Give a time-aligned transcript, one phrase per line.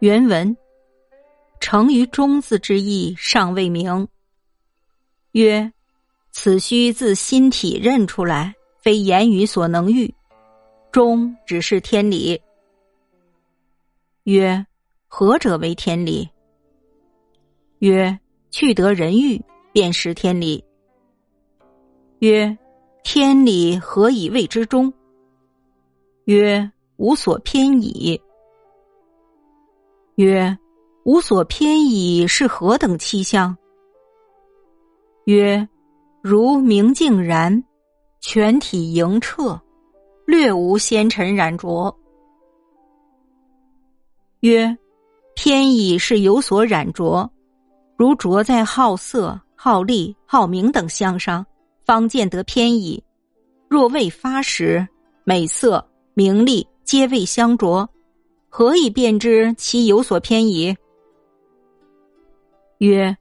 [0.00, 0.56] 原文：
[1.58, 4.06] 成于中字之意尚未明。
[5.32, 5.72] 曰：
[6.30, 10.14] 此须自心体认出来，非言语所能喻。
[10.92, 12.40] 中只是天理。
[14.22, 14.64] 曰：
[15.08, 16.28] 何者为天理？
[17.80, 18.16] 曰：
[18.52, 19.42] 去得人欲，
[19.72, 20.62] 便识天理。
[22.20, 22.56] 曰：
[23.02, 24.92] 天理何以谓之中？
[26.26, 28.20] 曰：无所偏倚。
[30.18, 30.58] 曰：
[31.04, 33.56] 无所偏倚是何等气象？
[35.26, 35.68] 曰：
[36.20, 37.62] 如明镜然，
[38.18, 39.60] 全体莹澈，
[40.26, 41.96] 略无纤尘染浊。
[44.40, 44.76] 曰：
[45.36, 47.30] 偏倚是有所染浊，
[47.96, 51.46] 如着在好色、好利、好名等相上，
[51.86, 53.00] 方见得偏倚；
[53.68, 54.84] 若未发时，
[55.22, 57.88] 美色、名利皆未相着。
[58.48, 60.74] 何以辨知其有所偏移？
[62.78, 63.16] 曰：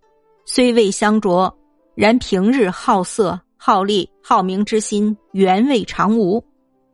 [0.46, 1.54] 虽未相着，
[1.96, 6.44] 然平日好色、好利、好名之心原未尝无，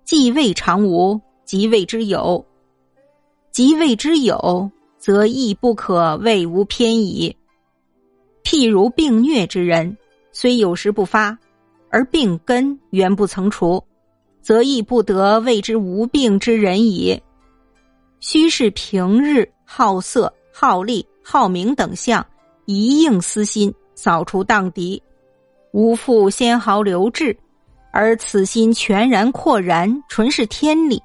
[0.04, 2.44] 既未尝无，即谓之有；
[3.52, 7.36] 即谓之有，则亦不可谓无偏移。
[8.44, 9.96] 譬如病虐之人，
[10.32, 11.38] 虽有时不发，
[11.90, 13.82] 而病根原不曾除，
[14.42, 17.22] 则亦不得谓之无病之人矣。
[18.26, 22.26] 须是平日好色、好利、好名等相，
[22.64, 24.98] 一应私心扫除荡涤，
[25.74, 27.38] 无复纤毫留滞，
[27.92, 31.04] 而此心全然阔然，纯是天理，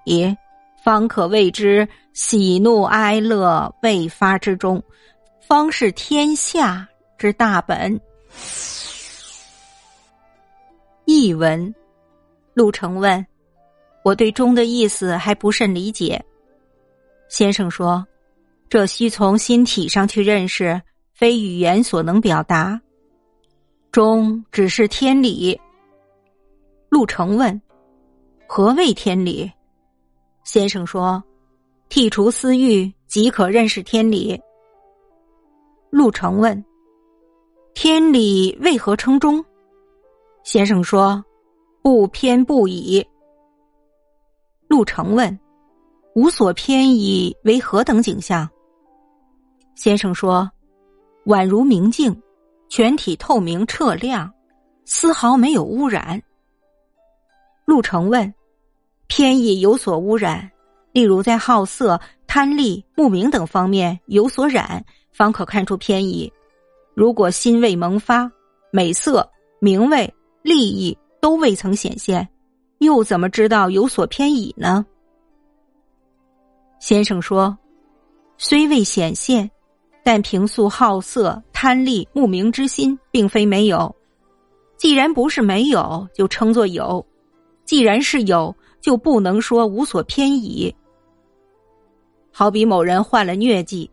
[0.84, 4.80] 方可谓之喜怒哀乐未发之中，
[5.40, 6.86] 方是天下
[7.18, 8.00] 之大本。
[11.04, 11.74] 译文：
[12.54, 13.26] 陆成问
[14.04, 16.24] ：“我对中的意思还不甚理解。”
[17.38, 18.04] 先生说
[18.68, 22.80] ：“这需从心体上去认识，非语言所能表达。
[23.92, 25.56] 中只是天理。”
[26.90, 27.62] 陆成问
[28.48, 29.48] ：“何谓天理？”
[30.42, 31.22] 先生说
[31.88, 34.36] ：“剔除私欲，即可认识天理。”
[35.90, 36.64] 陆成问
[37.72, 39.44] ：“天理为何称中？”
[40.42, 41.24] 先生说
[41.82, 43.06] ：“不偏不倚。”
[44.66, 45.38] 陆成问。
[46.14, 48.48] 无所偏倚为何等景象？
[49.76, 50.50] 先生说
[51.26, 52.20] ：“宛如明镜，
[52.68, 54.32] 全体透明澈亮，
[54.84, 56.20] 丝毫没有污染。”
[57.64, 58.34] 陆成问
[59.06, 60.50] ：“偏倚有所污染，
[60.92, 66.32] 例如在好色、贪利、慕名等方面有所染，方可看出偏倚。
[66.94, 68.28] 如果心未萌发，
[68.72, 69.30] 美色、
[69.60, 72.28] 名位、利益都未曾显现，
[72.78, 74.84] 又怎么知道有所偏倚呢？”
[76.80, 77.56] 先生说
[78.38, 79.50] ：“虽未显现，
[80.04, 83.94] 但平素好色、贪利、慕名之心，并非没有。
[84.76, 87.04] 既然不是没有，就称作有；
[87.64, 90.72] 既然是有，就不能说无所偏倚。
[92.32, 93.90] 好比某人患了疟疾，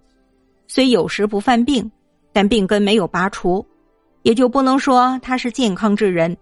[0.68, 1.92] 虽有时不犯病，
[2.32, 3.66] 但病根没有拔除，
[4.22, 6.38] 也就不能说他是健康之人。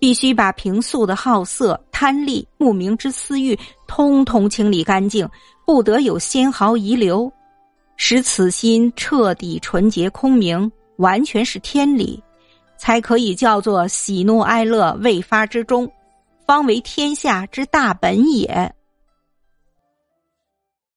[0.00, 5.28] 必须把平素的好色、贪利、慕名之私欲，通通清理干净。”
[5.68, 7.30] 不得有纤毫遗留，
[7.98, 12.22] 使此心彻底纯洁空明，完全是天理，
[12.78, 15.86] 才可以叫做喜怒哀乐未发之中，
[16.46, 18.74] 方为天下之大本也。